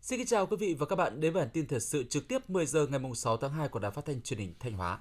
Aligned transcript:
Xin 0.00 0.26
chào 0.26 0.46
quý 0.46 0.56
vị 0.60 0.76
và 0.78 0.86
các 0.86 0.96
bạn 0.96 1.20
đến 1.20 1.32
với 1.32 1.42
bản 1.42 1.50
tin 1.52 1.66
thời 1.66 1.80
sự 1.80 2.04
trực 2.04 2.28
tiếp 2.28 2.50
10 2.50 2.66
giờ 2.66 2.86
ngày 2.86 3.00
6 3.14 3.36
tháng 3.36 3.52
2 3.52 3.68
của 3.68 3.78
Đài 3.78 3.90
Phát 3.90 4.04
thanh 4.04 4.22
Truyền 4.22 4.38
hình 4.38 4.54
Thanh 4.60 4.72
Hóa. 4.72 4.98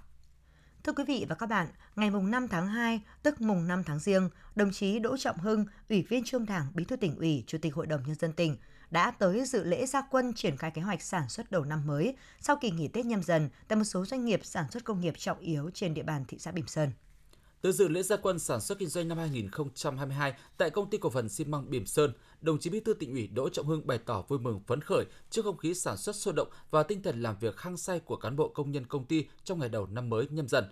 Thưa 0.83 0.93
quý 0.93 1.03
vị 1.07 1.25
và 1.29 1.35
các 1.35 1.49
bạn, 1.49 1.67
ngày 1.95 2.09
mùng 2.09 2.31
5 2.31 2.47
tháng 2.47 2.67
2, 2.67 3.01
tức 3.23 3.41
mùng 3.41 3.67
5 3.67 3.83
tháng 3.83 3.99
Giêng, 3.99 4.29
đồng 4.55 4.71
chí 4.71 4.99
Đỗ 4.99 5.17
Trọng 5.17 5.37
Hưng, 5.37 5.65
Ủy 5.89 6.01
viên 6.09 6.23
Trung 6.23 6.45
Đảng, 6.45 6.65
Bí 6.73 6.85
thư 6.85 6.95
tỉnh 6.95 7.15
ủy, 7.15 7.43
Chủ 7.47 7.57
tịch 7.61 7.75
Hội 7.75 7.87
đồng 7.87 8.03
nhân 8.07 8.15
dân 8.15 8.33
tỉnh 8.33 8.57
đã 8.91 9.11
tới 9.11 9.45
dự 9.45 9.63
lễ 9.63 9.85
gia 9.85 10.01
quân 10.01 10.33
triển 10.33 10.57
khai 10.57 10.71
kế 10.71 10.81
hoạch 10.81 11.01
sản 11.01 11.29
xuất 11.29 11.51
đầu 11.51 11.63
năm 11.63 11.87
mới 11.87 12.15
sau 12.39 12.55
kỳ 12.61 12.71
nghỉ 12.71 12.87
Tết 12.87 13.05
nhâm 13.05 13.23
dần 13.23 13.49
tại 13.67 13.77
một 13.77 13.83
số 13.83 14.05
doanh 14.05 14.25
nghiệp 14.25 14.39
sản 14.43 14.71
xuất 14.71 14.83
công 14.83 15.01
nghiệp 15.01 15.13
trọng 15.17 15.39
yếu 15.39 15.69
trên 15.73 15.93
địa 15.93 16.03
bàn 16.03 16.25
thị 16.27 16.37
xã 16.39 16.51
Bỉm 16.51 16.67
Sơn. 16.67 16.91
Tới 17.61 17.71
dự 17.71 17.87
lễ 17.87 18.03
gia 18.03 18.17
quân 18.17 18.39
sản 18.39 18.61
xuất 18.61 18.79
kinh 18.79 18.89
doanh 18.89 19.07
năm 19.07 19.17
2022 19.17 20.33
tại 20.57 20.69
công 20.69 20.89
ty 20.89 20.97
cổ 20.97 21.09
phần 21.09 21.29
xi 21.29 21.45
măng 21.45 21.69
Bỉm 21.69 21.85
Sơn, 21.85 22.13
đồng 22.41 22.59
chí 22.59 22.69
Bí 22.69 22.79
thư 22.79 22.93
tỉnh 22.93 23.11
ủy 23.11 23.27
Đỗ 23.27 23.49
Trọng 23.49 23.67
Hưng 23.67 23.87
bày 23.87 23.97
tỏ 23.97 24.23
vui 24.27 24.39
mừng 24.39 24.59
phấn 24.67 24.81
khởi 24.81 25.05
trước 25.29 25.41
không 25.45 25.57
khí 25.57 25.73
sản 25.73 25.97
xuất 25.97 26.15
sôi 26.15 26.33
động 26.33 26.47
và 26.71 26.83
tinh 26.83 27.03
thần 27.03 27.21
làm 27.21 27.35
việc 27.39 27.61
hăng 27.61 27.77
say 27.77 27.99
của 27.99 28.15
cán 28.15 28.35
bộ 28.35 28.49
công 28.49 28.71
nhân 28.71 28.85
công 28.85 29.05
ty 29.05 29.25
trong 29.43 29.59
ngày 29.59 29.69
đầu 29.69 29.87
năm 29.87 30.09
mới 30.09 30.27
nhâm 30.29 30.47
dần. 30.47 30.65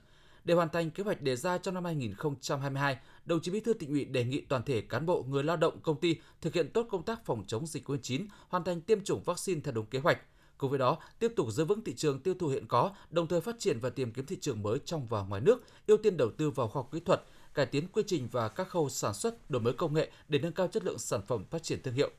Để 0.44 0.54
hoàn 0.54 0.70
thành 0.70 0.92
kế 0.92 1.04
hoạch 1.04 1.22
đề 1.22 1.36
ra 1.36 1.58
trong 1.58 1.73
năm 1.73 1.86
2022, 1.86 2.98
đồng 3.26 3.42
chí 3.42 3.52
Bí 3.52 3.60
thư 3.60 3.74
tỉnh 3.74 3.90
ủy 3.90 4.06
đề 4.06 4.24
nghị 4.24 4.42
toàn 4.42 4.64
thể 4.64 4.82
cán 4.82 5.06
bộ, 5.06 5.24
người 5.24 5.44
lao 5.44 5.58
động 5.58 5.82
công 5.82 6.00
ty 6.00 6.16
thực 6.42 6.54
hiện 6.54 6.70
tốt 6.70 6.88
công 6.90 7.04
tác 7.04 7.26
phòng 7.26 7.44
chống 7.48 7.68
dịch 7.68 7.90
COVID-19, 7.90 8.28
hoàn 8.50 8.64
thành 8.64 8.82
tiêm 8.82 9.04
chủng 9.04 9.24
vaccine 9.24 9.62
theo 9.62 9.74
đúng 9.74 9.86
kế 9.86 10.00
hoạch. 10.00 10.18
Cùng 10.58 10.70
với 10.70 10.80
đó, 10.80 10.98
tiếp 11.20 11.34
tục 11.36 11.52
giữ 11.52 11.66
vững 11.66 11.84
thị 11.84 11.94
trường 11.96 12.20
tiêu 12.20 12.34
thụ 12.40 12.48
hiện 12.48 12.66
có, 12.68 12.92
đồng 13.10 13.28
thời 13.28 13.42
phát 13.42 13.56
triển 13.60 13.80
và 13.80 13.90
tìm 13.90 14.14
kiếm 14.14 14.26
thị 14.26 14.38
trường 14.42 14.64
mới 14.64 14.80
trong 14.86 15.06
và 15.06 15.23
ngoài 15.23 15.42
nước, 15.42 15.64
ưu 15.88 15.98
tiên 15.98 16.17
đầu 16.17 16.30
tư 16.38 16.50
vào 16.50 16.67
khoa 16.67 16.80
học 16.80 16.90
kỹ 16.92 17.00
thuật, 17.00 17.23
cải 17.54 17.66
tiến 17.66 17.88
quy 17.88 18.04
trình 18.08 18.28
và 18.32 18.50
các 18.50 18.67
khâu 18.70 18.90
sản 18.90 19.14
xuất, 19.14 19.50
đổi 19.50 19.62
mới 19.62 19.73
công 19.73 19.94
nghệ 19.94 20.12
để 20.30 20.39
nâng 20.39 20.54
cao 20.54 20.67
chất 20.67 20.84
lượng 20.86 21.00
sản 21.00 21.22
phẩm, 21.28 21.45
phát 21.50 21.64
triển 21.64 21.82
thương 21.82 21.94
hiệu. 21.94 22.10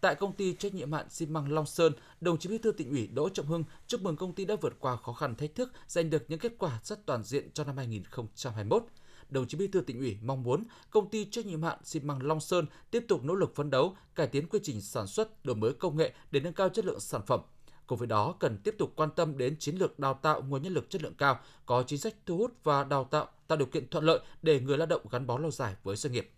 Tại 0.00 0.14
công 0.14 0.32
ty 0.32 0.54
trách 0.54 0.74
nhiệm 0.74 0.92
hạn 0.92 1.10
xi 1.10 1.26
măng 1.26 1.52
Long 1.52 1.66
Sơn, 1.66 1.92
đồng 2.20 2.38
chí 2.38 2.48
Bí 2.48 2.58
thư 2.58 2.72
tỉnh 2.72 2.90
ủy 2.90 3.06
Đỗ 3.06 3.28
Trọng 3.28 3.46
Hưng 3.46 3.64
chúc 3.86 4.02
mừng 4.02 4.16
công 4.16 4.32
ty 4.32 4.44
đã 4.44 4.56
vượt 4.60 4.76
qua 4.80 4.96
khó 4.96 5.12
khăn 5.12 5.34
thách 5.34 5.54
thức, 5.54 5.72
giành 5.86 6.10
được 6.10 6.24
những 6.28 6.38
kết 6.38 6.52
quả 6.58 6.80
rất 6.82 7.06
toàn 7.06 7.22
diện 7.22 7.50
cho 7.54 7.64
năm 7.64 7.76
2021 7.76 8.82
đồng 9.28 9.46
chí 9.46 9.58
Bí 9.58 9.66
thư 9.66 9.80
tỉnh 9.80 9.98
ủy 9.98 10.16
mong 10.22 10.42
muốn 10.42 10.64
công 10.90 11.10
ty 11.10 11.24
trách 11.24 11.46
nhiệm 11.46 11.62
hạn 11.62 11.78
xi 11.84 12.00
măng 12.00 12.26
Long 12.26 12.40
Sơn 12.40 12.66
tiếp 12.90 13.04
tục 13.08 13.24
nỗ 13.24 13.34
lực 13.34 13.54
phấn 13.54 13.70
đấu, 13.70 13.96
cải 14.14 14.26
tiến 14.26 14.48
quy 14.48 14.60
trình 14.62 14.80
sản 14.80 15.06
xuất, 15.06 15.44
đổi 15.44 15.56
mới 15.56 15.72
công 15.72 15.96
nghệ 15.96 16.12
để 16.30 16.40
nâng 16.40 16.52
cao 16.52 16.68
chất 16.68 16.84
lượng 16.84 17.00
sản 17.00 17.20
phẩm. 17.26 17.40
Cùng 17.86 17.98
với 17.98 18.06
đó, 18.06 18.34
cần 18.40 18.58
tiếp 18.64 18.74
tục 18.78 18.92
quan 18.96 19.10
tâm 19.16 19.38
đến 19.38 19.56
chiến 19.58 19.76
lược 19.76 19.98
đào 19.98 20.14
tạo 20.14 20.42
nguồn 20.42 20.62
nhân 20.62 20.74
lực 20.74 20.90
chất 20.90 21.02
lượng 21.02 21.14
cao, 21.14 21.40
có 21.66 21.82
chính 21.86 21.98
sách 21.98 22.14
thu 22.26 22.36
hút 22.36 22.52
và 22.64 22.84
đào 22.84 23.04
tạo 23.04 23.28
tạo 23.46 23.58
điều 23.58 23.66
kiện 23.66 23.88
thuận 23.88 24.04
lợi 24.04 24.20
để 24.42 24.60
người 24.60 24.78
lao 24.78 24.86
động 24.86 25.02
gắn 25.10 25.26
bó 25.26 25.38
lâu 25.38 25.50
dài 25.50 25.76
với 25.82 25.96
doanh 25.96 26.12
nghiệp. 26.12 26.30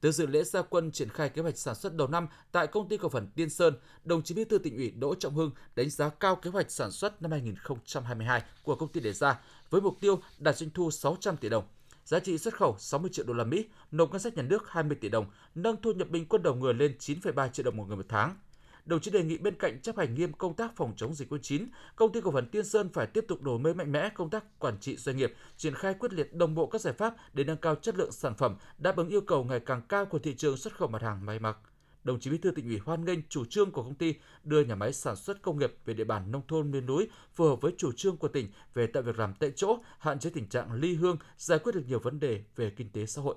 Từ 0.00 0.12
dự 0.12 0.26
lễ 0.26 0.44
gia 0.44 0.62
quân 0.62 0.92
triển 0.92 1.08
khai 1.08 1.28
kế 1.28 1.42
hoạch 1.42 1.58
sản 1.58 1.74
xuất 1.74 1.94
đầu 1.94 2.08
năm 2.08 2.28
tại 2.52 2.66
công 2.66 2.88
ty 2.88 2.96
cổ 2.96 3.08
phần 3.08 3.30
Tiên 3.34 3.50
Sơn, 3.50 3.74
đồng 4.04 4.22
chí 4.22 4.34
Bí 4.34 4.44
thư 4.44 4.58
tỉnh 4.58 4.76
ủy 4.76 4.90
Đỗ 4.90 5.14
Trọng 5.14 5.34
Hưng 5.34 5.50
đánh 5.74 5.90
giá 5.90 6.08
cao 6.08 6.36
kế 6.36 6.50
hoạch 6.50 6.70
sản 6.70 6.90
xuất 6.90 7.22
năm 7.22 7.30
2022 7.30 8.42
của 8.62 8.74
công 8.74 8.88
ty 8.88 9.00
đề 9.00 9.12
ra 9.12 9.40
với 9.70 9.80
mục 9.80 10.00
tiêu 10.00 10.20
đạt 10.38 10.56
doanh 10.56 10.70
thu 10.70 10.90
600 10.90 11.36
tỷ 11.36 11.48
đồng, 11.48 11.64
giá 12.08 12.18
trị 12.18 12.38
xuất 12.38 12.54
khẩu 12.54 12.76
60 12.78 13.10
triệu 13.12 13.24
đô 13.24 13.34
la 13.34 13.44
Mỹ, 13.44 13.64
nộp 13.90 14.10
ngân 14.10 14.20
sách 14.20 14.36
nhà 14.36 14.42
nước 14.42 14.70
20 14.70 14.96
tỷ 15.00 15.08
đồng, 15.08 15.26
nâng 15.54 15.76
thu 15.82 15.92
nhập 15.92 16.10
bình 16.10 16.26
quân 16.28 16.42
đầu 16.42 16.54
người 16.54 16.74
lên 16.74 16.96
9,3 16.98 17.48
triệu 17.48 17.64
đồng 17.64 17.76
một 17.76 17.84
người 17.88 17.96
một 17.96 18.06
tháng 18.08 18.36
đồng 18.84 19.00
chí 19.00 19.10
đề 19.10 19.22
nghị 19.22 19.38
bên 19.38 19.54
cạnh 19.54 19.80
chấp 19.82 19.96
hành 19.96 20.14
nghiêm 20.14 20.32
công 20.32 20.54
tác 20.54 20.76
phòng 20.76 20.92
chống 20.96 21.14
dịch 21.14 21.32
COVID-19, 21.32 21.66
công 21.96 22.12
ty 22.12 22.20
cổ 22.20 22.30
phần 22.30 22.48
Tiên 22.48 22.64
Sơn 22.64 22.88
phải 22.92 23.06
tiếp 23.06 23.24
tục 23.28 23.42
đổi 23.42 23.58
mới 23.58 23.74
mạnh 23.74 23.92
mẽ 23.92 24.08
công 24.08 24.30
tác 24.30 24.58
quản 24.58 24.78
trị 24.80 24.96
doanh 24.96 25.16
nghiệp, 25.16 25.34
triển 25.56 25.74
khai 25.74 25.94
quyết 25.94 26.12
liệt 26.12 26.34
đồng 26.34 26.54
bộ 26.54 26.66
các 26.66 26.80
giải 26.80 26.94
pháp 26.94 27.14
để 27.32 27.44
nâng 27.44 27.56
cao 27.56 27.74
chất 27.74 27.96
lượng 27.96 28.12
sản 28.12 28.34
phẩm, 28.34 28.56
đáp 28.78 28.96
ứng 28.96 29.08
yêu 29.08 29.20
cầu 29.20 29.44
ngày 29.44 29.60
càng 29.60 29.82
cao 29.88 30.06
của 30.06 30.18
thị 30.18 30.34
trường 30.34 30.56
xuất 30.56 30.76
khẩu 30.76 30.88
mặt 30.88 31.02
hàng 31.02 31.26
may 31.26 31.38
mặc. 31.38 31.58
Đồng 32.04 32.20
chí 32.20 32.30
Bí 32.30 32.38
thư 32.38 32.50
tỉnh 32.50 32.66
ủy 32.68 32.78
hoan 32.78 33.04
nghênh 33.04 33.18
chủ 33.28 33.44
trương 33.44 33.70
của 33.70 33.82
công 33.82 33.94
ty 33.94 34.14
đưa 34.44 34.64
nhà 34.64 34.74
máy 34.74 34.92
sản 34.92 35.16
xuất 35.16 35.42
công 35.42 35.58
nghiệp 35.58 35.74
về 35.84 35.94
địa 35.94 36.04
bàn 36.04 36.30
nông 36.30 36.46
thôn 36.48 36.70
miền 36.70 36.86
núi 36.86 37.08
phù 37.34 37.44
hợp 37.44 37.60
với 37.60 37.72
chủ 37.78 37.92
trương 37.92 38.16
của 38.16 38.28
tỉnh 38.28 38.48
về 38.74 38.86
tạo 38.86 39.02
việc 39.02 39.18
làm 39.18 39.34
tại 39.34 39.52
chỗ, 39.56 39.78
hạn 39.98 40.18
chế 40.18 40.30
tình 40.30 40.48
trạng 40.48 40.72
ly 40.72 40.94
hương, 40.94 41.16
giải 41.36 41.58
quyết 41.58 41.74
được 41.74 41.82
nhiều 41.86 41.98
vấn 41.98 42.20
đề 42.20 42.42
về 42.56 42.70
kinh 42.70 42.90
tế 42.90 43.06
xã 43.06 43.22
hội. 43.22 43.36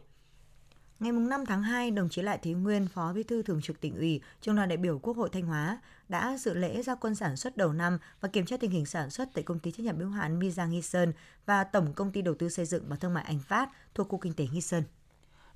Ngày 1.00 1.12
5 1.12 1.46
tháng 1.46 1.64
2, 1.64 1.92
đồng 1.92 2.10
chí 2.10 2.22
Lại 2.22 2.40
Thế 2.42 2.52
Nguyên, 2.52 2.88
Phó 2.88 3.14
Bí 3.14 3.24
thư 3.24 3.44
Thường 3.44 3.62
trực 3.62 3.82
tỉnh 3.82 3.96
ủy, 3.96 4.22
Trung 4.42 4.56
đoàn 4.56 4.70
đại 4.70 4.78
biểu 4.78 5.00
Quốc 5.00 5.18
hội 5.18 5.30
Thanh 5.32 5.46
Hóa 5.46 5.82
đã 6.10 6.38
dự 6.38 6.54
lễ 6.54 6.82
gia 6.82 6.96
quân 6.96 7.16
sản 7.16 7.36
xuất 7.36 7.58
đầu 7.58 7.74
năm 7.74 7.98
và 8.22 8.30
kiểm 8.30 8.46
tra 8.46 8.58
tình 8.58 8.72
hình 8.72 8.86
sản 8.86 9.10
xuất 9.10 9.30
tại 9.34 9.44
công 9.44 9.60
ty 9.60 9.72
trách 9.72 9.84
nhiệm 9.84 9.98
hữu 9.98 10.10
hạn 10.10 10.40
Mizang 10.40 10.68
Nghi 10.68 10.82
Sơn 10.82 11.14
và 11.46 11.64
Tổng 11.64 11.94
công 11.94 12.12
ty 12.12 12.22
đầu 12.22 12.36
tư 12.36 12.50
xây 12.50 12.66
dựng 12.66 12.84
và 12.88 12.96
thương 12.96 13.14
mại 13.14 13.24
Anh 13.24 13.40
Phát 13.40 13.70
thuộc 13.94 14.10
khu 14.10 14.18
kinh 14.18 14.34
tế 14.34 14.48
Nghi 14.52 14.62
Sơn. 14.62 14.84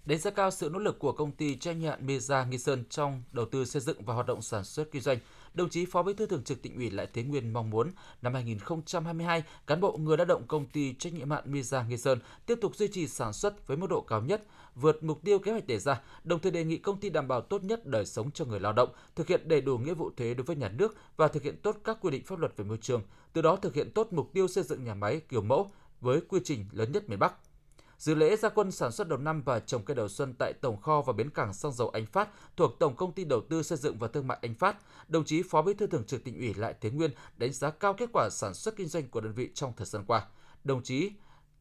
Đánh 0.06 0.20
giá 0.20 0.32
cao 0.32 0.52
sự 0.52 0.70
nỗ 0.70 0.80
lực 0.80 1.00
của 1.00 1.12
công 1.12 1.32
ty 1.32 1.56
trách 1.56 1.74
nhiệm 1.74 2.00
Misa 2.02 2.46
Nghi 2.46 2.58
Sơn 2.58 2.84
trong 2.90 3.24
đầu 3.32 3.46
tư 3.46 3.66
xây 3.66 3.82
dựng 3.82 4.06
và 4.06 4.14
hoạt 4.14 4.28
động 4.28 4.42
sản 4.42 4.64
xuất 4.64 4.92
kinh 4.92 5.02
doanh, 5.02 5.18
đồng 5.54 5.70
chí 5.70 5.86
Phó 5.86 6.04
Bí 6.04 6.14
thư 6.14 6.26
Thường 6.26 6.44
trực 6.44 6.62
Tỉnh 6.62 6.76
ủy 6.76 6.90
Lại 6.92 7.08
Thế 7.14 7.24
Nguyên 7.24 7.54
mong 7.54 7.70
muốn 7.70 7.92
năm 8.22 8.34
2022, 8.34 9.44
cán 9.68 9.82
bộ 9.82 9.98
người 9.98 10.18
lao 10.18 10.26
động 10.26 10.48
công 10.48 10.66
ty 10.66 10.94
trách 10.94 11.14
nhiệm 11.14 11.32
hạn 11.32 11.44
Misa 11.52 11.84
Nghi 11.84 11.98
Sơn 11.98 12.20
tiếp 12.46 12.58
tục 12.62 12.76
duy 12.76 12.88
trì 12.88 13.08
sản 13.08 13.34
xuất 13.34 13.68
với 13.68 13.78
mức 13.78 13.88
độ 13.90 14.02
cao 14.02 14.22
nhất, 14.22 14.44
vượt 14.76 15.04
mục 15.04 15.24
tiêu 15.24 15.40
kế 15.40 15.52
hoạch 15.52 15.68
đề 15.68 15.80
ra, 15.80 16.02
đồng 16.24 16.40
thời 16.40 16.52
đề 16.52 16.64
nghị 16.64 16.78
công 16.78 17.00
ty 17.00 17.10
đảm 17.10 17.28
bảo 17.28 17.42
tốt 17.42 17.64
nhất 17.64 17.86
đời 17.86 18.06
sống 18.06 18.32
cho 18.32 18.46
người 18.46 18.60
lao 18.60 18.74
động, 18.74 18.90
thực 19.16 19.28
hiện 19.28 19.48
đầy 19.48 19.62
đủ 19.62 19.78
nghĩa 19.78 19.94
vụ 19.94 20.12
thuế 20.18 20.34
đối 20.34 20.44
với 20.44 20.56
nhà 20.56 20.70
nước 20.70 20.96
và 21.18 21.28
thực 21.28 21.44
hiện 21.44 21.58
tốt 21.58 21.78
các 21.84 21.98
quy 22.02 22.12
định 22.12 22.24
pháp 22.24 22.40
luật 22.40 22.58
về 22.58 22.66
môi 22.66 22.78
trường, 22.78 23.02
từ 23.34 23.42
đó 23.42 23.56
thực 23.56 23.74
hiện 23.74 23.92
tốt 23.92 24.14
mục 24.14 24.34
tiêu 24.34 24.48
xây 24.48 24.64
dựng 24.64 24.84
nhà 24.84 24.94
máy 24.94 25.22
kiểu 25.30 25.42
mẫu 25.42 25.72
với 26.02 26.22
quy 26.22 26.40
trình 26.44 26.66
lớn 26.72 26.92
nhất 26.92 27.10
miền 27.10 27.20
Bắc. 27.20 27.34
Dự 28.06 28.16
lễ 28.16 28.36
gia 28.36 28.50
quân 28.50 28.72
sản 28.72 28.92
xuất 28.92 29.08
đầu 29.08 29.20
năm 29.20 29.42
và 29.42 29.60
trồng 29.60 29.86
cây 29.86 29.96
đầu 29.96 30.08
xuân 30.08 30.34
tại 30.40 30.54
Tổng 30.62 30.82
kho 30.82 31.02
và 31.02 31.14
bến 31.14 31.30
cảng 31.30 31.54
xăng 31.54 31.72
dầu 31.72 31.90
Anh 31.90 32.06
Phát 32.06 32.30
thuộc 32.58 32.80
Tổng 32.80 32.96
công 32.96 33.12
ty 33.12 33.26
đầu 33.26 33.42
tư 33.50 33.64
xây 33.64 33.78
dựng 33.78 33.98
và 33.98 34.08
thương 34.08 34.28
mại 34.28 34.38
Anh 34.42 34.56
Phát, 34.56 34.78
đồng 35.08 35.26
chí 35.26 35.44
Phó 35.44 35.62
Bí 35.62 35.74
thư 35.74 35.88
Thường 35.88 36.04
trực 36.04 36.24
Tỉnh 36.24 36.38
ủy 36.38 36.54
Lại 36.54 36.74
Thế 36.82 36.90
Nguyên 36.90 37.12
đánh 37.38 37.54
giá 37.54 37.70
cao 37.70 37.94
kết 37.94 38.10
quả 38.14 38.30
sản 38.32 38.54
xuất 38.54 38.76
kinh 38.76 38.88
doanh 38.88 39.10
của 39.10 39.22
đơn 39.22 39.34
vị 39.34 39.50
trong 39.54 39.74
thời 39.78 39.86
gian 39.86 40.04
qua. 40.08 40.28
Đồng 40.64 40.84
chí 40.84 41.12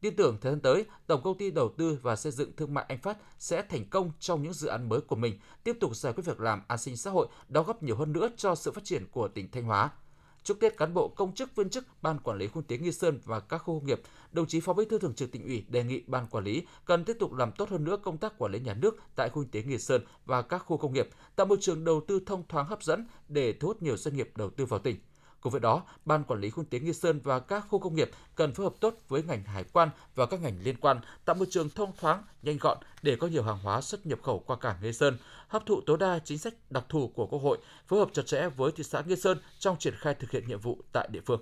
Tin 0.01 0.15
tưởng 0.15 0.37
thời 0.41 0.51
gian 0.51 0.61
tới, 0.61 0.85
Tổng 1.07 1.23
công 1.23 1.37
ty 1.37 1.51
đầu 1.51 1.69
tư 1.77 1.99
và 2.01 2.15
xây 2.15 2.31
dựng 2.31 2.55
thương 2.55 2.73
mại 2.73 2.85
Anh 2.87 2.97
Phát 2.97 3.17
sẽ 3.39 3.61
thành 3.61 3.89
công 3.89 4.11
trong 4.19 4.43
những 4.43 4.53
dự 4.53 4.67
án 4.67 4.89
mới 4.89 5.01
của 5.01 5.15
mình, 5.15 5.39
tiếp 5.63 5.77
tục 5.79 5.95
giải 5.95 6.13
quyết 6.13 6.25
việc 6.25 6.39
làm 6.39 6.61
an 6.67 6.77
sinh 6.77 6.97
xã 6.97 7.11
hội, 7.11 7.27
đóng 7.49 7.65
góp 7.65 7.83
nhiều 7.83 7.95
hơn 7.95 8.13
nữa 8.13 8.29
cho 8.37 8.55
sự 8.55 8.71
phát 8.71 8.83
triển 8.83 9.05
của 9.11 9.27
tỉnh 9.27 9.51
Thanh 9.51 9.63
Hóa. 9.63 9.91
Chúc 10.45 10.59
Tết 10.59 10.77
cán 10.77 10.93
bộ 10.93 11.07
công 11.07 11.33
chức 11.33 11.55
viên 11.55 11.69
chức 11.69 11.85
Ban 12.01 12.19
Quản 12.19 12.37
lý 12.37 12.47
Khu 12.47 12.61
tế 12.61 12.77
Nghi 12.77 12.91
Sơn 12.91 13.19
và 13.25 13.39
các 13.39 13.57
khu 13.57 13.79
công 13.79 13.85
nghiệp, 13.85 14.01
đồng 14.31 14.47
chí 14.47 14.59
Phó 14.59 14.73
Bí 14.73 14.85
thư 14.85 14.99
Thường 14.99 15.13
trực 15.13 15.31
Tỉnh 15.31 15.43
ủy 15.43 15.65
đề 15.69 15.83
nghị 15.83 16.01
Ban 16.07 16.27
Quản 16.27 16.43
lý 16.43 16.63
cần 16.85 17.05
tiếp 17.05 17.17
tục 17.19 17.33
làm 17.33 17.51
tốt 17.51 17.69
hơn 17.69 17.83
nữa 17.83 17.97
công 18.03 18.17
tác 18.17 18.37
quản 18.37 18.51
lý 18.51 18.59
nhà 18.59 18.73
nước 18.73 18.97
tại 19.15 19.29
khu 19.29 19.45
tế 19.51 19.63
Nghi 19.63 19.77
Sơn 19.77 20.01
và 20.25 20.41
các 20.41 20.57
khu 20.57 20.77
công 20.77 20.93
nghiệp, 20.93 21.09
tạo 21.35 21.45
môi 21.45 21.57
trường 21.61 21.83
đầu 21.85 22.01
tư 22.07 22.19
thông 22.25 22.43
thoáng 22.49 22.65
hấp 22.65 22.83
dẫn 22.83 23.07
để 23.27 23.53
thu 23.53 23.67
hút 23.67 23.81
nhiều 23.81 23.97
doanh 23.97 24.15
nghiệp 24.15 24.31
đầu 24.35 24.49
tư 24.49 24.65
vào 24.65 24.79
tỉnh. 24.79 24.95
Cùng 25.45 25.51
với 25.51 25.61
đó, 25.61 25.83
Ban 26.05 26.23
Quản 26.23 26.41
lý 26.41 26.49
Khu 26.49 26.63
tiến 26.69 26.85
Nghi 26.85 26.93
Sơn 26.93 27.19
và 27.23 27.39
các 27.39 27.65
khu 27.69 27.79
công 27.79 27.95
nghiệp 27.95 28.09
cần 28.35 28.53
phối 28.53 28.63
hợp 28.63 28.73
tốt 28.79 28.95
với 29.07 29.23
ngành 29.23 29.43
hải 29.43 29.63
quan 29.63 29.89
và 30.15 30.25
các 30.25 30.41
ngành 30.41 30.59
liên 30.63 30.75
quan, 30.81 30.99
tạo 31.25 31.35
môi 31.35 31.47
trường 31.49 31.69
thông 31.69 31.91
thoáng, 31.97 32.23
nhanh 32.41 32.57
gọn 32.57 32.77
để 33.01 33.15
có 33.15 33.27
nhiều 33.27 33.43
hàng 33.43 33.59
hóa 33.59 33.81
xuất 33.81 34.05
nhập 34.05 34.19
khẩu 34.23 34.39
qua 34.39 34.55
cảng 34.55 34.75
Nghi 34.81 34.93
Sơn, 34.93 35.17
hấp 35.47 35.65
thụ 35.65 35.81
tối 35.85 35.97
đa 35.97 36.19
chính 36.19 36.37
sách 36.37 36.53
đặc 36.69 36.83
thù 36.89 37.11
của 37.15 37.27
Quốc 37.27 37.39
hội, 37.39 37.57
phối 37.87 37.99
hợp 37.99 38.09
chặt 38.13 38.21
chẽ 38.25 38.49
với 38.55 38.71
thị 38.71 38.83
xã 38.83 39.01
Nghi 39.07 39.15
Sơn 39.15 39.37
trong 39.59 39.77
triển 39.79 39.93
khai 39.97 40.13
thực 40.13 40.31
hiện 40.31 40.47
nhiệm 40.47 40.59
vụ 40.59 40.77
tại 40.93 41.07
địa 41.11 41.21
phương. 41.25 41.41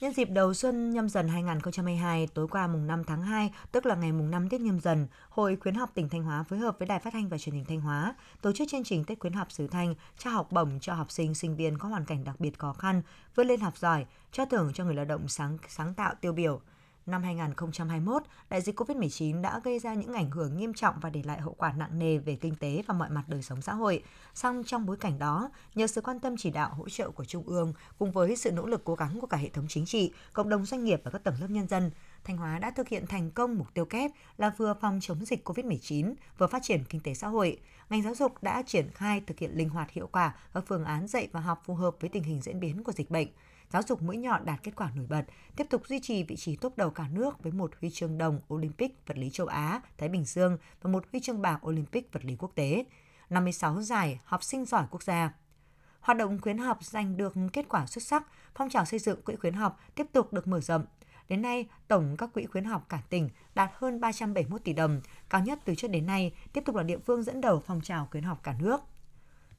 Nhân 0.00 0.12
dịp 0.12 0.30
đầu 0.30 0.54
xuân 0.54 0.90
nhâm 0.90 1.08
dần 1.08 1.28
2022, 1.28 2.28
tối 2.34 2.48
qua 2.48 2.66
mùng 2.66 2.86
5 2.86 3.04
tháng 3.04 3.22
2, 3.22 3.50
tức 3.72 3.86
là 3.86 3.94
ngày 3.94 4.12
mùng 4.12 4.30
5 4.30 4.48
Tết 4.48 4.60
nhâm 4.60 4.80
dần, 4.80 5.06
Hội 5.28 5.56
khuyến 5.56 5.74
học 5.74 5.90
tỉnh 5.94 6.08
Thanh 6.08 6.22
Hóa 6.22 6.42
phối 6.42 6.58
hợp 6.58 6.78
với 6.78 6.88
Đài 6.88 6.98
Phát 6.98 7.12
thanh 7.12 7.28
và 7.28 7.38
Truyền 7.38 7.54
hình 7.54 7.64
Thanh 7.64 7.80
Hóa 7.80 8.14
tổ 8.42 8.52
chức 8.52 8.68
chương 8.68 8.84
trình 8.84 9.04
Tết 9.04 9.18
khuyến 9.18 9.32
học 9.32 9.52
xứ 9.52 9.66
Thanh 9.66 9.94
trao 10.18 10.32
học 10.32 10.52
bổng 10.52 10.80
cho 10.80 10.94
học 10.94 11.10
sinh 11.10 11.34
sinh 11.34 11.56
viên 11.56 11.78
có 11.78 11.88
hoàn 11.88 12.04
cảnh 12.04 12.24
đặc 12.24 12.40
biệt 12.40 12.58
khó 12.58 12.72
khăn, 12.72 13.02
vươn 13.34 13.46
lên 13.46 13.60
học 13.60 13.78
giỏi, 13.78 14.06
trao 14.32 14.46
thưởng 14.46 14.72
cho 14.74 14.84
người 14.84 14.94
lao 14.94 15.04
động 15.04 15.28
sáng 15.28 15.58
sáng 15.68 15.94
tạo 15.94 16.14
tiêu 16.20 16.32
biểu 16.32 16.60
năm 17.06 17.22
2021, 17.22 18.22
đại 18.50 18.60
dịch 18.60 18.80
COVID-19 18.80 19.42
đã 19.42 19.60
gây 19.64 19.78
ra 19.78 19.94
những 19.94 20.12
ảnh 20.12 20.30
hưởng 20.30 20.56
nghiêm 20.56 20.74
trọng 20.74 20.94
và 21.00 21.10
để 21.10 21.22
lại 21.24 21.40
hậu 21.40 21.54
quả 21.58 21.72
nặng 21.72 21.98
nề 21.98 22.18
về 22.18 22.36
kinh 22.36 22.54
tế 22.54 22.82
và 22.86 22.94
mọi 22.94 23.10
mặt 23.10 23.24
đời 23.28 23.42
sống 23.42 23.62
xã 23.62 23.74
hội. 23.74 24.02
Song 24.34 24.62
trong 24.66 24.86
bối 24.86 24.96
cảnh 24.96 25.18
đó, 25.18 25.50
nhờ 25.74 25.86
sự 25.86 26.00
quan 26.00 26.20
tâm 26.20 26.36
chỉ 26.36 26.50
đạo 26.50 26.74
hỗ 26.74 26.88
trợ 26.88 27.10
của 27.10 27.24
Trung 27.24 27.44
ương 27.46 27.72
cùng 27.98 28.12
với 28.12 28.36
sự 28.36 28.52
nỗ 28.52 28.66
lực 28.66 28.84
cố 28.84 28.94
gắng 28.94 29.20
của 29.20 29.26
cả 29.26 29.36
hệ 29.36 29.48
thống 29.48 29.66
chính 29.68 29.86
trị, 29.86 30.12
cộng 30.32 30.48
đồng 30.48 30.66
doanh 30.66 30.84
nghiệp 30.84 31.00
và 31.04 31.10
các 31.10 31.24
tầng 31.24 31.34
lớp 31.40 31.50
nhân 31.50 31.68
dân, 31.68 31.90
Thanh 32.24 32.36
Hóa 32.36 32.58
đã 32.58 32.70
thực 32.70 32.88
hiện 32.88 33.06
thành 33.06 33.30
công 33.30 33.58
mục 33.58 33.74
tiêu 33.74 33.84
kép 33.84 34.10
là 34.36 34.50
vừa 34.56 34.74
phòng 34.80 34.98
chống 35.02 35.24
dịch 35.24 35.48
COVID-19, 35.48 36.14
vừa 36.38 36.46
phát 36.46 36.62
triển 36.62 36.84
kinh 36.84 37.00
tế 37.00 37.14
xã 37.14 37.28
hội. 37.28 37.60
Ngành 37.90 38.02
giáo 38.02 38.14
dục 38.14 38.42
đã 38.42 38.62
triển 38.66 38.90
khai 38.90 39.22
thực 39.26 39.38
hiện 39.38 39.50
linh 39.54 39.68
hoạt 39.68 39.90
hiệu 39.90 40.08
quả 40.12 40.34
các 40.54 40.64
phương 40.66 40.84
án 40.84 41.08
dạy 41.08 41.28
và 41.32 41.40
học 41.40 41.62
phù 41.64 41.74
hợp 41.74 41.96
với 42.00 42.10
tình 42.10 42.22
hình 42.22 42.40
diễn 42.42 42.60
biến 42.60 42.84
của 42.84 42.92
dịch 42.92 43.10
bệnh 43.10 43.28
giáo 43.70 43.82
dục 43.82 44.02
mũi 44.02 44.16
nhọn 44.16 44.44
đạt 44.44 44.62
kết 44.62 44.76
quả 44.76 44.90
nổi 44.94 45.06
bật, 45.08 45.24
tiếp 45.56 45.66
tục 45.70 45.82
duy 45.86 46.00
trì 46.00 46.22
vị 46.22 46.36
trí 46.36 46.56
top 46.56 46.76
đầu 46.76 46.90
cả 46.90 47.08
nước 47.12 47.42
với 47.42 47.52
một 47.52 47.70
huy 47.80 47.90
chương 47.90 48.18
đồng 48.18 48.40
Olympic 48.54 49.06
vật 49.06 49.18
lý 49.18 49.30
châu 49.30 49.46
Á, 49.46 49.80
Thái 49.98 50.08
Bình 50.08 50.24
Dương 50.24 50.58
và 50.82 50.90
một 50.90 51.04
huy 51.12 51.20
chương 51.20 51.42
bạc 51.42 51.66
Olympic 51.66 52.12
vật 52.12 52.24
lý 52.24 52.36
quốc 52.36 52.52
tế, 52.54 52.84
56 53.30 53.82
giải 53.82 54.20
học 54.24 54.44
sinh 54.44 54.64
giỏi 54.64 54.86
quốc 54.90 55.02
gia. 55.02 55.34
Hoạt 56.00 56.18
động 56.18 56.40
khuyến 56.40 56.58
học 56.58 56.78
giành 56.84 57.16
được 57.16 57.34
kết 57.52 57.66
quả 57.68 57.86
xuất 57.86 58.04
sắc, 58.04 58.26
phong 58.54 58.70
trào 58.70 58.84
xây 58.84 58.98
dựng 58.98 59.22
quỹ 59.22 59.36
khuyến 59.36 59.54
học 59.54 59.80
tiếp 59.94 60.06
tục 60.12 60.32
được 60.32 60.46
mở 60.46 60.60
rộng. 60.60 60.84
Đến 61.28 61.42
nay, 61.42 61.68
tổng 61.88 62.16
các 62.16 62.32
quỹ 62.32 62.46
khuyến 62.46 62.64
học 62.64 62.86
cả 62.88 63.02
tỉnh 63.10 63.28
đạt 63.54 63.70
hơn 63.74 64.00
371 64.00 64.64
tỷ 64.64 64.72
đồng, 64.72 65.00
cao 65.28 65.40
nhất 65.40 65.58
từ 65.64 65.74
trước 65.74 65.88
đến 65.88 66.06
nay, 66.06 66.34
tiếp 66.52 66.62
tục 66.64 66.76
là 66.76 66.82
địa 66.82 66.98
phương 66.98 67.22
dẫn 67.22 67.40
đầu 67.40 67.62
phong 67.66 67.80
trào 67.80 68.08
khuyến 68.10 68.24
học 68.24 68.40
cả 68.42 68.54
nước. 68.58 68.80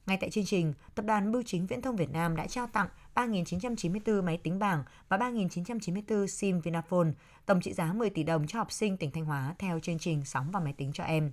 Ngay 0.06 0.18
tại 0.20 0.30
chương 0.30 0.44
trình, 0.44 0.74
Tập 0.94 1.04
đoàn 1.04 1.32
Bưu 1.32 1.42
chính 1.46 1.66
Viễn 1.66 1.82
thông 1.82 1.96
Việt 1.96 2.10
Nam 2.10 2.36
đã 2.36 2.46
trao 2.46 2.66
tặng 2.66 2.88
3.994 3.18 4.22
máy 4.22 4.36
tính 4.36 4.58
bảng 4.58 4.84
và 5.08 5.16
3.994 5.16 6.26
SIM 6.26 6.60
Vinaphone, 6.60 7.08
tổng 7.46 7.60
trị 7.60 7.72
giá 7.72 7.92
10 7.92 8.10
tỷ 8.10 8.22
đồng 8.22 8.46
cho 8.46 8.58
học 8.58 8.72
sinh 8.72 8.96
tỉnh 8.96 9.10
Thanh 9.10 9.24
Hóa 9.24 9.54
theo 9.58 9.80
chương 9.80 9.98
trình 9.98 10.24
Sóng 10.24 10.50
và 10.50 10.60
Máy 10.60 10.72
tính 10.72 10.92
cho 10.92 11.04
em. 11.04 11.30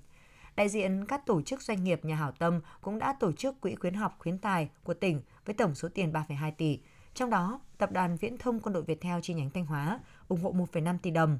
Đại 0.55 0.69
diện 0.69 1.05
các 1.05 1.25
tổ 1.25 1.41
chức 1.41 1.61
doanh 1.61 1.83
nghiệp 1.83 2.05
nhà 2.05 2.15
hảo 2.15 2.31
tâm 2.31 2.61
cũng 2.81 2.99
đã 2.99 3.15
tổ 3.19 3.31
chức 3.31 3.61
quỹ 3.61 3.75
khuyến 3.75 3.93
học 3.93 4.15
khuyến 4.19 4.37
tài 4.37 4.69
của 4.83 4.93
tỉnh 4.93 5.21
với 5.45 5.55
tổng 5.55 5.75
số 5.75 5.89
tiền 5.89 6.11
3,2 6.11 6.51
tỷ. 6.57 6.79
Trong 7.13 7.29
đó, 7.29 7.59
Tập 7.77 7.91
đoàn 7.91 8.17
Viễn 8.17 8.37
thông 8.37 8.59
Quân 8.59 8.73
đội 8.73 8.83
Việt 8.83 9.01
Theo 9.01 9.21
chi 9.21 9.33
nhánh 9.33 9.49
Thanh 9.49 9.65
Hóa 9.65 9.99
ủng 10.27 10.41
hộ 10.41 10.53
1,5 10.53 10.97
tỷ 11.01 11.11
đồng. 11.11 11.39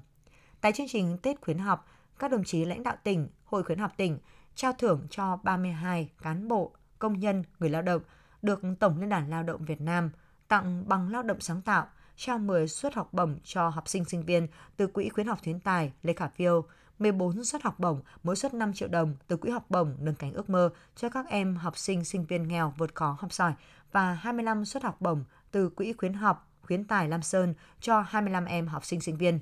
Tại 0.62 0.72
chương 0.72 0.88
trình 0.90 1.18
Tết 1.18 1.42
khuyến 1.42 1.58
học, 1.58 1.88
các 2.20 2.32
đồng 2.32 2.44
chí 2.44 2.66
lãnh 2.66 2.84
đạo 2.84 2.96
tỉnh, 3.04 3.28
Hội 3.46 3.64
khuyến 3.64 3.80
học 3.80 3.92
tỉnh 3.98 4.18
trao 4.56 4.74
thưởng 4.74 5.08
cho 5.10 5.38
32 5.44 6.10
cán 6.22 6.48
bộ, 6.48 6.72
công 7.00 7.20
nhân, 7.20 7.44
người 7.60 7.70
lao 7.70 7.82
động 7.82 8.02
được 8.42 8.62
Tổng 8.80 9.00
Liên 9.00 9.10
đoàn 9.10 9.30
Lao 9.30 9.44
động 9.44 9.66
Việt 9.66 9.82
Nam 9.82 10.12
tặng 10.48 10.84
bằng 10.88 11.12
lao 11.12 11.24
động 11.24 11.40
sáng 11.40 11.62
tạo, 11.62 11.88
trao 12.16 12.40
10 12.40 12.68
suất 12.68 12.94
học 12.94 13.14
bổng 13.14 13.40
cho 13.44 13.70
học 13.70 13.88
sinh 13.88 14.06
sinh 14.06 14.24
viên 14.24 14.48
từ 14.78 14.88
Quỹ 14.88 15.10
khuyến 15.10 15.28
học 15.28 15.40
khuyến 15.44 15.60
tài 15.60 15.94
Lê 16.04 16.14
Khả 16.14 16.28
Phiêu, 16.28 16.66
14 17.00 17.44
suất 17.44 17.64
học 17.64 17.80
bổng, 17.80 18.02
mỗi 18.24 18.36
suất 18.36 18.54
5 18.54 18.74
triệu 18.74 18.88
đồng 18.88 19.16
từ 19.28 19.38
Quỹ 19.38 19.52
học 19.52 19.66
bổng 19.70 19.96
nâng 20.00 20.16
cánh 20.16 20.34
ước 20.34 20.50
mơ 20.50 20.70
cho 20.96 21.10
các 21.10 21.28
em 21.28 21.56
học 21.56 21.78
sinh 21.78 22.06
sinh 22.06 22.26
viên 22.26 22.48
nghèo 22.48 22.74
vượt 22.78 22.96
khó 22.96 23.18
học 23.20 23.34
giỏi 23.34 23.54
và 23.92 24.14
25 24.14 24.66
suất 24.66 24.84
học 24.84 25.02
bổng 25.02 25.24
từ 25.52 25.70
Quỹ 25.70 25.94
khuyến 25.94 26.14
học 26.14 26.50
khuyến 26.62 26.84
tài 26.84 27.10
Lam 27.10 27.22
Sơn 27.22 27.54
cho 27.80 28.02
25 28.02 28.46
em 28.46 28.68
học 28.68 28.86
sinh 28.86 29.02
sinh 29.02 29.18
viên. 29.18 29.40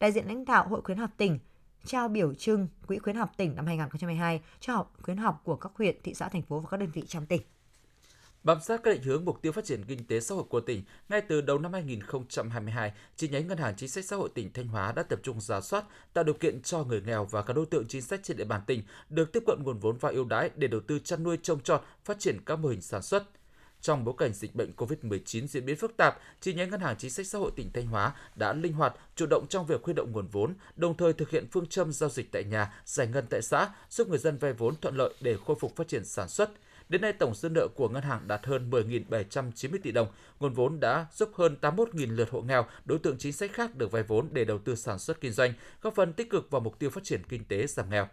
Đại 0.00 0.12
diện 0.12 0.26
lãnh 0.26 0.44
đạo 0.44 0.68
Hội 0.68 0.80
khuyến 0.82 0.98
học 0.98 1.10
tỉnh 1.16 1.38
trao 1.84 2.08
biểu 2.08 2.34
trưng 2.34 2.68
Quỹ 2.86 2.98
khuyến 2.98 3.16
học 3.16 3.30
tỉnh 3.36 3.56
năm 3.56 3.66
2022 3.66 4.42
cho 4.60 4.72
học 4.72 4.92
khuyến 5.02 5.16
học 5.16 5.40
của 5.44 5.56
các 5.56 5.72
huyện, 5.74 5.96
thị 6.02 6.14
xã, 6.14 6.28
thành 6.28 6.42
phố 6.42 6.60
và 6.60 6.68
các 6.70 6.80
đơn 6.80 6.90
vị 6.90 7.02
trong 7.06 7.26
tỉnh. 7.26 7.42
Bám 8.46 8.60
sát 8.60 8.82
các 8.82 8.90
định 8.90 9.02
hướng 9.02 9.24
mục 9.24 9.42
tiêu 9.42 9.52
phát 9.52 9.64
triển 9.64 9.84
kinh 9.84 10.06
tế 10.06 10.20
xã 10.20 10.34
hội 10.34 10.44
của 10.48 10.60
tỉnh, 10.60 10.82
ngay 11.08 11.20
từ 11.20 11.40
đầu 11.40 11.58
năm 11.58 11.72
2022, 11.72 12.92
chi 13.16 13.28
nhánh 13.28 13.48
Ngân 13.48 13.58
hàng 13.58 13.74
Chính 13.76 13.88
sách 13.88 14.04
Xã 14.04 14.16
hội 14.16 14.28
tỉnh 14.34 14.52
Thanh 14.52 14.66
Hóa 14.68 14.92
đã 14.92 15.02
tập 15.02 15.20
trung 15.22 15.40
giả 15.40 15.60
soát, 15.60 15.84
tạo 16.12 16.24
điều 16.24 16.34
kiện 16.34 16.62
cho 16.62 16.84
người 16.84 17.02
nghèo 17.06 17.24
và 17.24 17.42
các 17.42 17.52
đối 17.52 17.66
tượng 17.66 17.86
chính 17.88 18.02
sách 18.02 18.20
trên 18.22 18.36
địa 18.36 18.44
bàn 18.44 18.60
tỉnh 18.66 18.82
được 19.10 19.32
tiếp 19.32 19.42
cận 19.46 19.62
nguồn 19.62 19.78
vốn 19.78 19.96
và 20.00 20.10
ưu 20.10 20.24
đãi 20.24 20.50
để 20.56 20.68
đầu 20.68 20.80
tư 20.80 20.98
chăn 20.98 21.22
nuôi 21.22 21.38
trồng 21.42 21.60
trọt, 21.60 21.82
phát 22.04 22.18
triển 22.18 22.38
các 22.46 22.56
mô 22.56 22.68
hình 22.68 22.80
sản 22.80 23.02
xuất. 23.02 23.24
Trong 23.80 24.04
bối 24.04 24.14
cảnh 24.18 24.32
dịch 24.32 24.54
bệnh 24.54 24.72
COVID-19 24.76 25.46
diễn 25.46 25.66
biến 25.66 25.76
phức 25.76 25.96
tạp, 25.96 26.18
chi 26.40 26.54
nhánh 26.54 26.70
Ngân 26.70 26.80
hàng 26.80 26.96
Chính 26.98 27.10
sách 27.10 27.26
Xã 27.26 27.38
hội 27.38 27.50
tỉnh 27.56 27.70
Thanh 27.72 27.86
Hóa 27.86 28.14
đã 28.34 28.52
linh 28.52 28.72
hoạt, 28.72 28.94
chủ 29.16 29.26
động 29.26 29.46
trong 29.48 29.66
việc 29.66 29.84
huy 29.84 29.94
động 29.94 30.12
nguồn 30.12 30.26
vốn, 30.26 30.54
đồng 30.76 30.96
thời 30.96 31.12
thực 31.12 31.30
hiện 31.30 31.46
phương 31.52 31.66
châm 31.66 31.92
giao 31.92 32.10
dịch 32.10 32.32
tại 32.32 32.44
nhà, 32.44 32.72
giải 32.84 33.06
ngân 33.06 33.26
tại 33.30 33.42
xã, 33.42 33.68
giúp 33.90 34.08
người 34.08 34.18
dân 34.18 34.38
vay 34.38 34.52
vốn 34.52 34.74
thuận 34.80 34.96
lợi 34.96 35.14
để 35.20 35.36
khôi 35.46 35.56
phục 35.60 35.76
phát 35.76 35.88
triển 35.88 36.04
sản 36.04 36.28
xuất– 36.28 36.50
Đến 36.88 37.00
nay, 37.00 37.12
tổng 37.12 37.34
dư 37.34 37.48
nợ 37.48 37.68
của 37.68 37.88
ngân 37.88 38.02
hàng 38.02 38.28
đạt 38.28 38.46
hơn 38.46 38.70
10.790 38.70 39.78
tỷ 39.82 39.92
đồng. 39.92 40.08
Nguồn 40.40 40.52
vốn 40.52 40.80
đã 40.80 41.06
giúp 41.12 41.30
hơn 41.34 41.56
81.000 41.60 42.16
lượt 42.16 42.30
hộ 42.30 42.40
nghèo, 42.40 42.66
đối 42.84 42.98
tượng 42.98 43.18
chính 43.18 43.32
sách 43.32 43.52
khác 43.52 43.74
được 43.74 43.90
vay 43.92 44.02
vốn 44.02 44.28
để 44.32 44.44
đầu 44.44 44.58
tư 44.58 44.74
sản 44.74 44.98
xuất 44.98 45.20
kinh 45.20 45.32
doanh, 45.32 45.52
góp 45.82 45.94
phần 45.94 46.12
tích 46.12 46.30
cực 46.30 46.50
vào 46.50 46.60
mục 46.60 46.78
tiêu 46.78 46.90
phát 46.90 47.04
triển 47.04 47.22
kinh 47.28 47.44
tế 47.44 47.66
giảm 47.66 47.90
nghèo. 47.90 48.08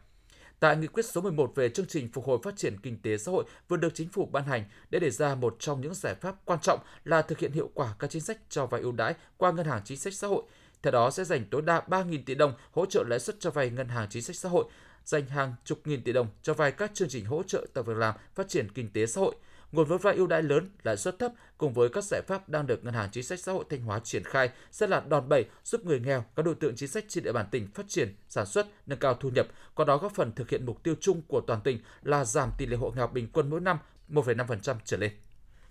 Tại 0.59 0.77
nghị 0.77 0.87
quyết 0.87 1.05
số 1.05 1.21
11 1.21 1.51
về 1.55 1.69
chương 1.69 1.85
trình 1.85 2.09
phục 2.13 2.25
hồi 2.25 2.39
phát 2.43 2.57
triển 2.57 2.77
kinh 2.83 3.01
tế 3.01 3.17
xã 3.17 3.31
hội 3.31 3.43
vừa 3.67 3.77
được 3.77 3.95
chính 3.95 4.09
phủ 4.09 4.25
ban 4.25 4.43
hành 4.43 4.63
để 4.89 4.99
đề 4.99 5.09
ra 5.09 5.35
một 5.35 5.55
trong 5.59 5.81
những 5.81 5.93
giải 5.93 6.15
pháp 6.15 6.35
quan 6.45 6.59
trọng 6.59 6.79
là 7.03 7.21
thực 7.21 7.39
hiện 7.39 7.51
hiệu 7.51 7.69
quả 7.73 7.95
các 7.99 8.09
chính 8.09 8.21
sách 8.21 8.37
cho 8.49 8.65
vay 8.65 8.81
ưu 8.81 8.91
đãi 8.91 9.13
qua 9.37 9.51
ngân 9.51 9.65
hàng 9.65 9.81
chính 9.85 9.97
sách 9.97 10.13
xã 10.13 10.27
hội. 10.27 10.43
Theo 10.81 10.91
đó 10.91 11.11
sẽ 11.11 11.23
dành 11.23 11.45
tối 11.51 11.61
đa 11.61 11.81
3.000 11.87 12.23
tỷ 12.25 12.35
đồng 12.35 12.53
hỗ 12.71 12.85
trợ 12.85 13.03
lãi 13.07 13.19
suất 13.19 13.39
cho 13.39 13.51
vay 13.51 13.69
ngân 13.69 13.87
hàng 13.87 14.07
chính 14.09 14.23
sách 14.23 14.35
xã 14.35 14.49
hội, 14.49 14.65
dành 15.05 15.27
hàng 15.27 15.55
chục 15.65 15.79
nghìn 15.85 16.03
tỷ 16.03 16.13
đồng 16.13 16.27
cho 16.41 16.53
vay 16.53 16.71
các 16.71 16.91
chương 16.93 17.09
trình 17.09 17.25
hỗ 17.25 17.43
trợ 17.43 17.65
tạo 17.73 17.83
việc 17.83 17.97
làm, 17.97 18.15
phát 18.35 18.47
triển 18.47 18.71
kinh 18.71 18.89
tế 18.93 19.05
xã 19.05 19.21
hội. 19.21 19.35
Nguồn 19.71 19.87
vốn 19.87 19.97
vay 19.97 20.15
ưu 20.15 20.27
đãi 20.27 20.43
lớn, 20.43 20.69
lãi 20.83 20.97
suất 20.97 21.19
thấp 21.19 21.31
cùng 21.57 21.73
với 21.73 21.89
các 21.89 22.03
giải 22.03 22.21
pháp 22.27 22.49
đang 22.49 22.67
được 22.67 22.83
Ngân 22.83 22.93
hàng 22.93 23.09
Chính 23.11 23.23
sách 23.23 23.39
Xã 23.39 23.51
hội 23.51 23.65
Thanh 23.69 23.81
Hóa 23.81 23.99
triển 23.99 24.23
khai 24.23 24.49
sẽ 24.71 24.87
là 24.87 24.99
đòn 24.99 25.29
bẩy 25.29 25.45
giúp 25.63 25.85
người 25.85 25.99
nghèo, 25.99 26.25
các 26.35 26.45
đối 26.45 26.55
tượng 26.55 26.75
chính 26.75 26.89
sách 26.89 27.05
trên 27.07 27.23
địa 27.23 27.31
bàn 27.31 27.45
tỉnh 27.51 27.67
phát 27.73 27.85
triển, 27.87 28.15
sản 28.29 28.45
xuất, 28.45 28.67
nâng 28.85 28.99
cao 28.99 29.13
thu 29.13 29.29
nhập, 29.29 29.47
qua 29.75 29.85
đó 29.85 29.97
góp 29.97 30.15
phần 30.15 30.31
thực 30.31 30.49
hiện 30.49 30.65
mục 30.65 30.83
tiêu 30.83 30.95
chung 31.01 31.21
của 31.27 31.41
toàn 31.41 31.61
tỉnh 31.61 31.79
là 32.03 32.25
giảm 32.25 32.51
tỷ 32.57 32.65
lệ 32.65 32.77
hộ 32.77 32.91
nghèo 32.95 33.07
bình 33.07 33.27
quân 33.33 33.49
mỗi 33.49 33.61
năm 33.61 33.77
1,5% 34.09 34.75
trở 34.85 34.97
lên. 34.97 35.11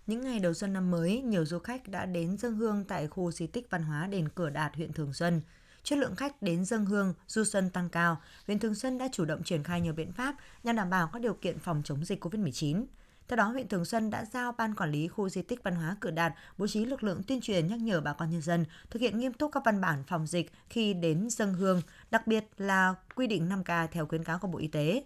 Những 0.07 0.21
ngày 0.21 0.39
đầu 0.39 0.55
xuân 0.55 0.73
năm 0.73 0.91
mới, 0.91 1.21
nhiều 1.21 1.45
du 1.45 1.59
khách 1.59 1.89
đã 1.89 2.07
đến 2.07 2.37
dân 2.37 2.55
hương 2.55 2.85
tại 2.85 3.07
khu 3.07 3.31
di 3.31 3.47
tích 3.47 3.71
văn 3.71 3.83
hóa 3.83 4.07
đền 4.07 4.29
Cửa 4.29 4.51
Đạt, 4.51 4.75
huyện 4.75 4.93
Thường 4.93 5.13
Xuân 5.13 5.41
chất 5.83 5.99
lượng 5.99 6.17
khách 6.17 6.43
đến 6.43 6.65
dân 6.65 6.87
hương, 6.87 7.15
du 7.27 7.45
xuân 7.45 7.71
tăng 7.71 7.89
cao, 7.89 8.21
huyện 8.47 8.59
Thường 8.59 8.75
Xuân 8.75 8.99
đã 8.99 9.09
chủ 9.13 9.25
động 9.25 9.43
triển 9.43 9.63
khai 9.63 9.81
nhiều 9.81 9.93
biện 9.93 10.13
pháp 10.13 10.35
nhằm 10.63 10.77
đảm 10.77 10.91
bảo 10.91 11.11
các 11.13 11.23
điều 11.23 11.35
kiện 11.35 11.59
phòng 11.59 11.83
chống 11.85 12.05
dịch 12.05 12.25
COVID-19. 12.25 12.85
Theo 13.29 13.37
đó, 13.37 13.45
huyện 13.45 13.69
Thường 13.69 13.85
Xuân 13.85 14.11
đã 14.11 14.25
giao 14.25 14.53
Ban 14.53 14.75
Quản 14.75 14.91
lý 14.91 15.09
Khu 15.09 15.29
Di 15.29 15.43
tích 15.43 15.63
Văn 15.63 15.75
hóa 15.75 15.97
Cửa 16.01 16.11
Đạt 16.11 16.33
bố 16.59 16.67
trí 16.67 16.85
lực 16.85 17.03
lượng 17.03 17.23
tuyên 17.23 17.41
truyền 17.41 17.67
nhắc 17.67 17.79
nhở 17.79 18.01
bà 18.01 18.13
con 18.13 18.31
nhân 18.31 18.43
dân 18.43 18.65
thực 18.91 19.03
hiện 19.03 19.19
nghiêm 19.19 19.33
túc 19.33 19.53
các 19.53 19.63
văn 19.65 19.81
bản 19.81 20.05
phòng 20.07 20.27
dịch 20.27 20.53
khi 20.69 20.95
đến 20.95 21.31
dân 21.31 21.55
hương, 21.55 21.83
đặc 22.11 22.27
biệt 22.27 22.45
là 22.57 22.95
quy 23.15 23.27
định 23.27 23.49
5K 23.49 23.87
theo 23.87 24.07
khuyến 24.07 24.25
cáo 24.25 24.39
của 24.39 24.49
Bộ 24.49 24.59
Y 24.59 24.69
tế. 24.69 25.05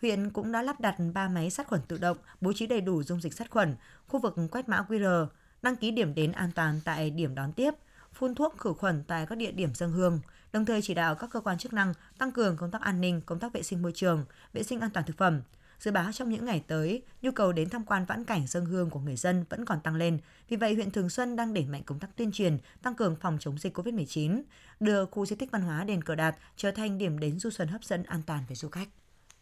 Huyện 0.00 0.30
cũng 0.30 0.52
đã 0.52 0.62
lắp 0.62 0.80
đặt 0.80 0.96
3 1.14 1.28
máy 1.28 1.50
sát 1.50 1.66
khuẩn 1.66 1.80
tự 1.88 1.98
động, 1.98 2.16
bố 2.40 2.52
trí 2.52 2.66
đầy 2.66 2.80
đủ 2.80 3.02
dung 3.02 3.20
dịch 3.20 3.34
sát 3.34 3.50
khuẩn, 3.50 3.76
khu 4.06 4.20
vực 4.20 4.34
quét 4.50 4.68
mã 4.68 4.84
QR, 4.88 5.26
đăng 5.62 5.76
ký 5.76 5.90
điểm 5.90 6.14
đến 6.14 6.32
an 6.32 6.50
toàn 6.54 6.80
tại 6.84 7.10
điểm 7.10 7.34
đón 7.34 7.52
tiếp– 7.52 7.74
phun 8.12 8.34
thuốc 8.34 8.58
khử 8.58 8.72
khuẩn 8.72 9.04
tại 9.06 9.26
các 9.26 9.38
địa 9.38 9.52
điểm 9.52 9.74
dân 9.74 9.92
hương, 9.92 10.20
đồng 10.52 10.64
thời 10.64 10.82
chỉ 10.82 10.94
đạo 10.94 11.14
các 11.14 11.30
cơ 11.30 11.40
quan 11.40 11.58
chức 11.58 11.72
năng 11.72 11.94
tăng 12.18 12.32
cường 12.32 12.56
công 12.56 12.70
tác 12.70 12.82
an 12.82 13.00
ninh, 13.00 13.20
công 13.20 13.38
tác 13.38 13.52
vệ 13.52 13.62
sinh 13.62 13.82
môi 13.82 13.92
trường, 13.94 14.24
vệ 14.52 14.62
sinh 14.62 14.80
an 14.80 14.90
toàn 14.90 15.06
thực 15.06 15.16
phẩm. 15.16 15.42
Dự 15.80 15.90
báo 15.90 16.12
trong 16.12 16.28
những 16.28 16.44
ngày 16.44 16.64
tới, 16.66 17.02
nhu 17.22 17.30
cầu 17.30 17.52
đến 17.52 17.68
tham 17.68 17.84
quan 17.84 18.04
vãn 18.04 18.24
cảnh 18.24 18.46
dân 18.46 18.64
hương 18.64 18.90
của 18.90 19.00
người 19.00 19.16
dân 19.16 19.44
vẫn 19.48 19.64
còn 19.64 19.80
tăng 19.80 19.94
lên. 19.94 20.18
Vì 20.48 20.56
vậy, 20.56 20.74
huyện 20.74 20.90
Thường 20.90 21.10
Xuân 21.10 21.36
đang 21.36 21.54
đẩy 21.54 21.64
mạnh 21.64 21.82
công 21.82 21.98
tác 21.98 22.16
tuyên 22.16 22.32
truyền, 22.32 22.58
tăng 22.82 22.94
cường 22.94 23.16
phòng 23.16 23.36
chống 23.40 23.58
dịch 23.58 23.78
COVID-19, 23.78 24.42
đưa 24.80 25.06
khu 25.06 25.26
di 25.26 25.36
tích 25.36 25.50
văn 25.50 25.62
hóa 25.62 25.84
đền 25.84 26.04
Cờ 26.04 26.14
Đạt 26.14 26.36
trở 26.56 26.70
thành 26.70 26.98
điểm 26.98 27.18
đến 27.18 27.38
du 27.38 27.50
xuân 27.50 27.68
hấp 27.68 27.84
dẫn 27.84 28.02
an 28.02 28.22
toàn 28.26 28.44
với 28.48 28.56
du 28.56 28.68
khách. 28.68 28.88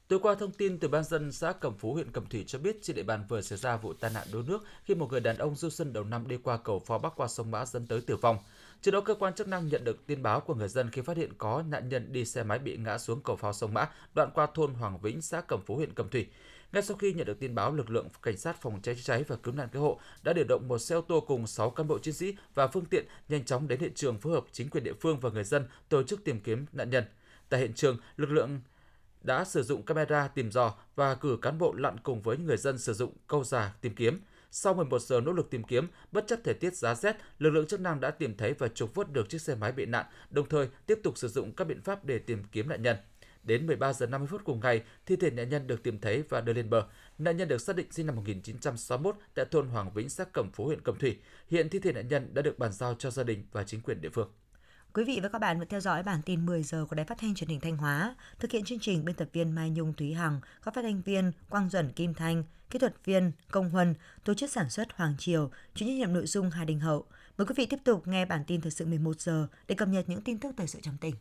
Tối 0.09 0.19
qua, 0.23 0.35
thông 0.35 0.53
tin 0.53 0.79
từ 0.79 0.89
ban 0.89 1.05
dân 1.05 1.33
xã 1.33 1.53
Cẩm 1.53 1.75
Phú, 1.75 1.93
huyện 1.93 2.11
Cẩm 2.13 2.27
Thủy 2.27 2.45
cho 2.47 2.59
biết 2.59 2.83
trên 2.83 2.97
địa 2.97 3.03
bàn 3.03 3.25
vừa 3.29 3.41
xảy 3.41 3.59
ra 3.59 3.77
vụ 3.77 3.93
tai 3.93 4.11
nạn 4.15 4.27
đuối 4.33 4.43
nước 4.47 4.65
khi 4.85 4.95
một 4.95 5.11
người 5.11 5.21
đàn 5.21 5.39
ông 5.39 5.55
du 5.55 5.71
xuân 5.71 5.93
đầu 5.93 6.05
năm 6.05 6.29
đi 6.29 6.37
qua 6.43 6.57
cầu 6.57 6.79
phao 6.79 6.99
bắc 6.99 7.13
qua 7.17 7.29
sông 7.29 7.51
Mã 7.51 7.65
dẫn 7.65 7.87
tới 7.87 8.01
tử 8.01 8.17
vong. 8.17 8.39
Trước 8.81 8.91
đó, 8.91 9.01
cơ 9.01 9.15
quan 9.15 9.35
chức 9.35 9.49
năng 9.49 9.69
nhận 9.69 9.85
được 9.85 10.07
tin 10.07 10.23
báo 10.23 10.41
của 10.41 10.55
người 10.55 10.69
dân 10.69 10.91
khi 10.91 11.03
phát 11.03 11.17
hiện 11.17 11.33
có 11.39 11.63
nạn 11.69 11.89
nhân 11.89 12.13
đi 12.13 12.25
xe 12.25 12.43
máy 12.43 12.59
bị 12.59 12.77
ngã 12.77 12.99
xuống 12.99 13.21
cầu 13.21 13.37
phao 13.37 13.53
sông 13.53 13.75
Mã, 13.75 13.89
đoạn 14.15 14.31
qua 14.35 14.47
thôn 14.55 14.75
Hoàng 14.75 14.99
Vĩnh, 14.99 15.23
xã 15.23 15.41
Cẩm 15.41 15.61
Phú, 15.67 15.77
huyện 15.77 15.95
Cẩm 15.95 16.09
Thủy. 16.09 16.27
Ngay 16.73 16.83
sau 16.83 16.97
khi 16.97 17.13
nhận 17.13 17.27
được 17.27 17.41
tin 17.41 17.55
báo, 17.55 17.73
lực 17.73 17.91
lượng 17.91 18.09
cảnh 18.23 18.37
sát 18.37 18.63
phòng 18.63 18.81
cháy 18.83 18.95
chữa 18.95 19.03
cháy 19.05 19.25
và 19.29 19.37
cứu 19.37 19.55
nạn 19.55 19.69
cứu 19.73 19.83
hộ 19.83 20.01
đã 20.23 20.33
điều 20.33 20.45
động 20.49 20.69
một 20.69 20.79
xe 20.79 20.95
ô 20.95 21.01
tô 21.01 21.25
cùng 21.27 21.47
6 21.47 21.71
cán 21.71 21.89
bộ 21.89 21.99
chiến 21.99 22.15
sĩ 22.15 22.37
và 22.55 22.67
phương 22.67 22.85
tiện 22.85 23.05
nhanh 23.29 23.45
chóng 23.45 23.69
đến 23.69 23.81
hiện 23.81 23.95
trường 23.95 24.19
phối 24.19 24.33
hợp 24.33 24.45
chính 24.53 24.71
quyền 24.71 24.85
địa 24.85 24.95
phương 25.01 25.21
và 25.21 25.31
người 25.31 25.45
dân 25.45 25.67
tổ 25.89 26.03
chức 26.03 26.25
tìm 26.25 26.41
kiếm 26.41 26.67
nạn 26.73 26.91
nhân. 26.91 27.05
Tại 27.49 27.61
hiện 27.61 27.75
trường, 27.75 27.97
lực 28.17 28.31
lượng 28.31 28.61
đã 29.27 29.45
sử 29.45 29.63
dụng 29.63 29.83
camera 29.83 30.29
tìm 30.29 30.51
dò 30.51 30.75
và 30.95 31.15
cử 31.15 31.39
cán 31.43 31.59
bộ 31.59 31.75
lặn 31.75 31.97
cùng 32.03 32.23
với 32.23 32.37
người 32.37 32.57
dân 32.57 32.79
sử 32.79 32.93
dụng 32.93 33.13
câu 33.27 33.45
già 33.45 33.75
tìm 33.81 33.95
kiếm. 33.95 34.21
Sau 34.51 34.75
11 34.75 35.03
giờ 35.03 35.21
nỗ 35.21 35.33
lực 35.33 35.51
tìm 35.51 35.65
kiếm, 35.65 35.89
bất 36.13 36.27
chấp 36.27 36.39
thời 36.45 36.55
tiết 36.55 36.75
giá 36.75 36.95
rét, 36.95 37.17
lực 37.39 37.51
lượng 37.51 37.67
chức 37.67 37.81
năng 37.81 38.01
đã 38.01 38.11
tìm 38.11 38.37
thấy 38.37 38.53
và 38.53 38.69
trục 38.69 38.95
vớt 38.95 39.13
được 39.13 39.29
chiếc 39.29 39.41
xe 39.41 39.55
máy 39.55 39.73
bị 39.73 39.87
nạn, 39.87 40.07
đồng 40.31 40.49
thời 40.49 40.69
tiếp 40.87 40.99
tục 41.03 41.19
sử 41.19 41.29
dụng 41.29 41.53
các 41.53 41.65
biện 41.65 41.83
pháp 41.83 42.05
để 42.05 42.19
tìm 42.19 42.45
kiếm 42.53 42.69
nạn 42.69 42.83
nhân. 42.83 42.97
Đến 43.43 43.67
13 43.67 43.93
giờ 43.93 44.07
50 44.07 44.29
phút 44.31 44.41
cùng 44.45 44.61
ngày, 44.61 44.83
thi 45.07 45.17
thể 45.17 45.31
nạn 45.31 45.49
nhân 45.49 45.67
được 45.67 45.83
tìm 45.83 46.01
thấy 46.01 46.23
và 46.29 46.41
đưa 46.41 46.53
lên 46.53 46.71
bờ. 46.71 46.87
Nạn 47.19 47.37
nhân 47.37 47.49
được 47.49 47.61
xác 47.61 47.77
định 47.77 47.87
sinh 47.93 48.07
năm 48.07 48.17
1961 48.17 49.17
tại 49.35 49.45
thôn 49.51 49.69
Hoàng 49.69 49.93
Vĩnh, 49.95 50.09
xã 50.09 50.25
Cẩm 50.25 50.51
Phú, 50.53 50.65
huyện 50.67 50.81
Cẩm 50.81 50.99
Thủy. 50.99 51.19
Hiện 51.49 51.69
thi 51.69 51.79
thể 51.79 51.93
nạn 51.93 52.09
nhân 52.09 52.35
đã 52.35 52.43
được 52.43 52.59
bàn 52.59 52.73
giao 52.73 52.95
cho 52.95 53.11
gia 53.11 53.23
đình 53.23 53.45
và 53.53 53.65
chính 53.65 53.81
quyền 53.81 54.01
địa 54.01 54.09
phương. 54.09 54.29
Quý 54.97 55.05
vị 55.05 55.21
và 55.23 55.29
các 55.29 55.39
bạn 55.39 55.59
vừa 55.59 55.65
theo 55.65 55.81
dõi 55.81 56.03
bản 56.03 56.23
tin 56.23 56.47
10 56.47 56.63
giờ 56.63 56.87
của 56.91 56.97
Đài 56.97 57.07
Phát 57.07 57.19
thanh 57.19 57.35
Truyền 57.35 57.51
hình 57.51 57.61
Thanh 57.61 57.77
Hóa. 57.77 58.15
Thực 58.39 58.51
hiện 58.51 58.65
chương 58.65 58.79
trình 58.79 59.05
biên 59.05 59.17
tập 59.17 59.29
viên 59.33 59.51
Mai 59.55 59.71
Nhung 59.71 59.93
Thúy 59.93 60.13
Hằng, 60.13 60.41
các 60.63 60.75
phát 60.75 60.83
thanh 60.83 61.03
viên 61.03 61.33
Quang 61.51 61.69
Duẩn 61.69 61.93
Kim 61.93 62.15
Thanh, 62.15 62.45
kỹ 62.71 62.79
thuật 62.79 62.95
viên 63.05 63.33
Công 63.51 63.71
Huân, 63.71 63.95
tổ 64.25 64.35
chức 64.35 64.51
sản 64.51 64.71
xuất 64.71 64.89
Hoàng 64.97 65.15
Triều, 65.19 65.51
chịu 65.75 65.89
trách 65.89 65.95
nhiệm 65.95 66.13
nội 66.13 66.27
dung 66.27 66.51
Hà 66.51 66.65
Đình 66.65 66.81
Hậu. 66.81 67.05
Mời 67.39 67.47
quý 67.47 67.55
vị 67.57 67.67
tiếp 67.67 67.79
tục 67.85 68.07
nghe 68.07 68.25
bản 68.25 68.45
tin 68.47 68.61
thời 68.61 68.71
sự 68.71 68.87
11 68.87 69.21
giờ 69.21 69.47
để 69.69 69.75
cập 69.75 69.89
nhật 69.89 70.09
những 70.09 70.23
tin 70.23 70.39
tức 70.39 70.55
thời 70.57 70.67
sự 70.67 70.79
trong 70.83 70.97
tỉnh. 71.01 71.15